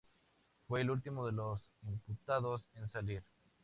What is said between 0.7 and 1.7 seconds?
el último de los